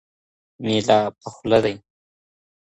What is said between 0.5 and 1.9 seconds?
مي لا په خوله دي